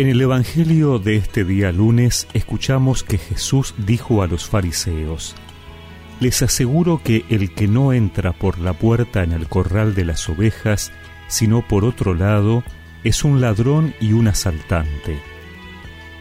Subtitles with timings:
[0.00, 5.36] En el Evangelio de este día lunes escuchamos que Jesús dijo a los fariseos,
[6.20, 10.26] Les aseguro que el que no entra por la puerta en el corral de las
[10.30, 10.90] ovejas,
[11.28, 12.64] sino por otro lado,
[13.04, 15.20] es un ladrón y un asaltante.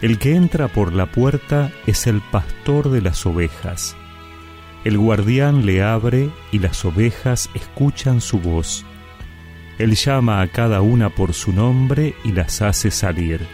[0.02, 3.96] El que entra por la puerta es el pastor de las ovejas.
[4.84, 8.84] El guardián le abre y las ovejas escuchan su voz.
[9.78, 13.48] Él llama a cada una por su nombre y las hace salir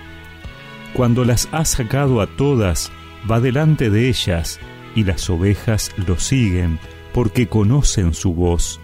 [0.95, 2.89] cuando las ha sacado a todas,
[3.29, 4.59] va delante de ellas,
[4.95, 6.79] y las ovejas lo siguen,
[7.13, 8.79] porque conocen su voz.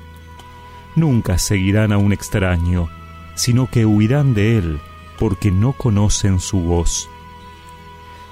[0.98, 2.90] Nunca seguirán a un extraño,
[3.36, 4.80] sino que huirán de él,
[5.18, 7.08] porque no conocen su voz.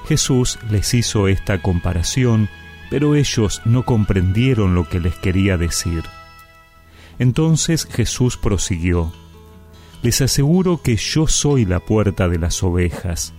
[0.10, 2.50] Jesús les hizo esta comparación,
[2.90, 6.04] pero ellos no comprendieron lo que les quería decir.
[7.18, 9.14] Entonces Jesús prosiguió,
[10.02, 13.34] Les aseguro que yo soy la puerta de las ovejas.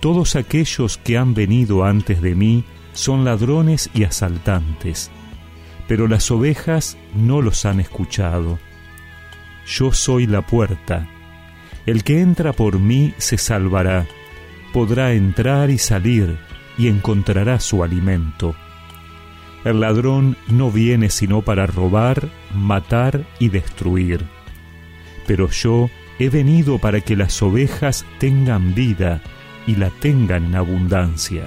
[0.00, 5.10] Todos aquellos que han venido antes de mí son ladrones y asaltantes,
[5.86, 8.58] pero las ovejas no los han escuchado.
[9.66, 11.06] Yo soy la puerta.
[11.84, 14.06] El que entra por mí se salvará,
[14.72, 16.38] podrá entrar y salir
[16.78, 18.54] y encontrará su alimento.
[19.64, 24.24] El ladrón no viene sino para robar, matar y destruir.
[25.26, 29.20] Pero yo he venido para que las ovejas tengan vida
[29.66, 31.44] y la tengan en abundancia.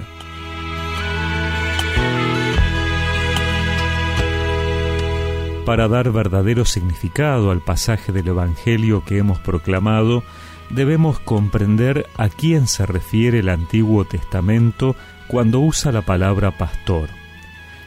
[5.64, 10.22] Para dar verdadero significado al pasaje del Evangelio que hemos proclamado,
[10.68, 14.94] debemos comprender a quién se refiere el Antiguo Testamento
[15.26, 17.08] cuando usa la palabra pastor,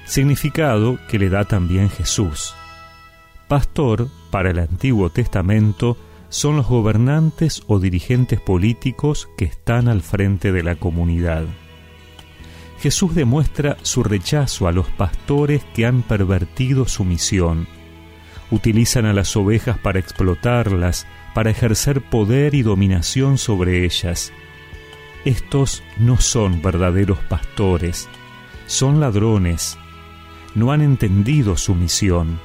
[0.05, 2.55] significado que le da también Jesús.
[3.47, 5.97] Pastor, para el Antiguo Testamento,
[6.29, 11.45] son los gobernantes o dirigentes políticos que están al frente de la comunidad.
[12.79, 17.67] Jesús demuestra su rechazo a los pastores que han pervertido su misión.
[18.51, 24.31] Utilizan a las ovejas para explotarlas, para ejercer poder y dominación sobre ellas.
[25.25, 28.07] Estos no son verdaderos pastores,
[28.67, 29.77] son ladrones.
[30.55, 32.39] No han entendido su misión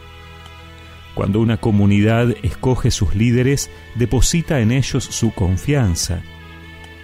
[1.14, 6.22] cuando una comunidad escoge sus líderes, deposita en ellos su confianza.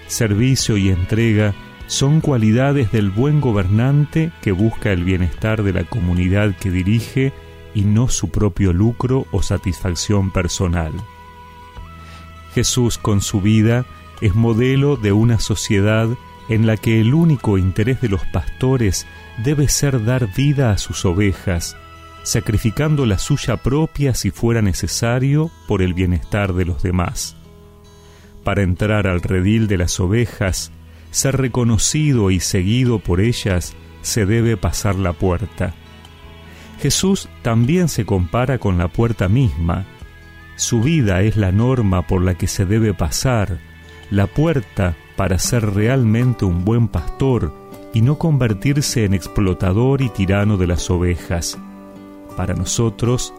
[0.06, 1.54] Servicio y entrega
[1.86, 7.32] son cualidades del buen gobernante que busca el bienestar de la comunidad que dirige
[7.74, 10.92] y no su propio lucro o satisfacción personal.
[12.54, 13.84] Jesús con su vida
[14.20, 16.08] es modelo de una sociedad
[16.48, 19.06] en la que el único interés de los pastores
[19.44, 21.76] debe ser dar vida a sus ovejas,
[22.28, 27.36] sacrificando la suya propia si fuera necesario por el bienestar de los demás.
[28.44, 30.70] Para entrar al redil de las ovejas,
[31.10, 35.72] ser reconocido y seguido por ellas, se debe pasar la puerta.
[36.82, 39.86] Jesús también se compara con la puerta misma.
[40.56, 43.58] Su vida es la norma por la que se debe pasar,
[44.10, 47.54] la puerta para ser realmente un buen pastor
[47.94, 51.58] y no convertirse en explotador y tirano de las ovejas.
[52.38, 53.34] Para nosotros,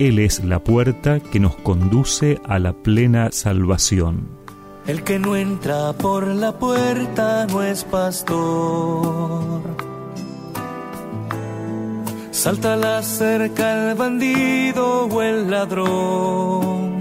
[0.00, 4.28] Él es la puerta que nos conduce a la plena salvación.
[4.88, 9.60] El que no entra por la puerta no es pastor.
[12.32, 16.98] Salta la cerca el bandido o el ladrón.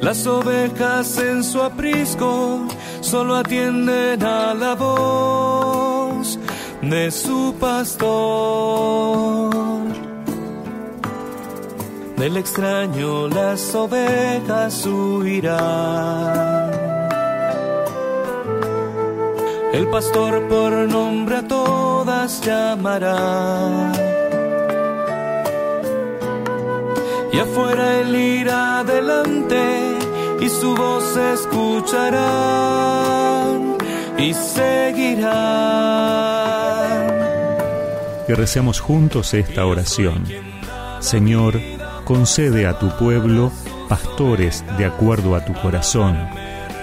[0.00, 2.66] Las ovejas en su aprisco
[3.00, 5.59] solo atienden a la voz
[6.90, 9.54] de su pastor.
[12.16, 16.70] Del extraño las ovejas huirán.
[19.72, 23.92] El pastor por nombre a todas llamará.
[27.32, 29.62] Y afuera él irá adelante
[30.40, 32.10] y su voz escucharán
[34.18, 35.70] y seguirán
[38.30, 40.24] que recemos juntos esta oración.
[41.00, 41.60] Señor,
[42.04, 43.50] concede a tu pueblo
[43.88, 46.16] pastores de acuerdo a tu corazón,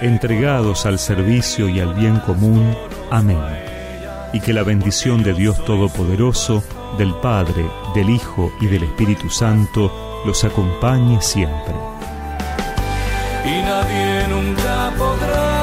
[0.02, 2.76] entregados al servicio y al bien común.
[3.10, 3.40] Amén.
[4.34, 6.62] Y que la bendición de Dios Todopoderoso,
[6.98, 11.74] del Padre, del Hijo y del Espíritu Santo los acompañe siempre.
[13.46, 15.57] Y nadie nunca podrá